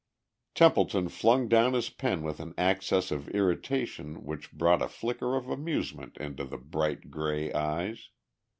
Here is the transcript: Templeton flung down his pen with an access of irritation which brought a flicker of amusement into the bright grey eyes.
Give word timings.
Templeton 0.55 1.09
flung 1.09 1.47
down 1.47 1.73
his 1.73 1.91
pen 1.91 2.23
with 2.23 2.39
an 2.39 2.55
access 2.57 3.11
of 3.11 3.27
irritation 3.29 4.25
which 4.25 4.51
brought 4.51 4.81
a 4.81 4.87
flicker 4.87 5.35
of 5.35 5.47
amusement 5.47 6.17
into 6.17 6.43
the 6.43 6.57
bright 6.57 7.11
grey 7.11 7.53
eyes. 7.53 8.09